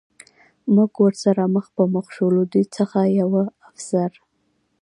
[0.75, 4.11] موږ ورسره مخ په مخ شو، له دوی څخه یوه افسر.